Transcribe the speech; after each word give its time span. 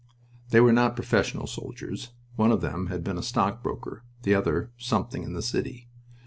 They 0.49 0.59
were 0.59 0.73
not 0.73 0.95
professional 0.95 1.45
soldiers. 1.45 2.09
One 2.35 2.51
of 2.51 2.61
them 2.61 2.87
had 2.87 3.03
been 3.03 3.19
a 3.19 3.21
stock 3.21 3.61
broker, 3.61 4.03
the 4.23 4.33
other 4.33 4.71
"something 4.75 5.21
in 5.21 5.33
the 5.33 5.43
city." 5.43 5.89